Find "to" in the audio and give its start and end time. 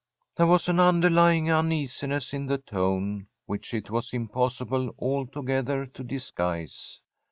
5.85-6.03